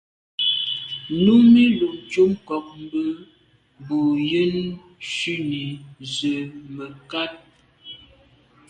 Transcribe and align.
Númí 1.23 1.63
lùcúp 1.77 2.29
ŋkɔ̀k 2.35 2.65
mbə̌ 2.83 3.03
bū 3.85 3.97
yə́nə́ 4.29 4.67
shúnì 5.13 5.63
zə̀ 6.13 6.39
mə̀kát. 6.75 7.33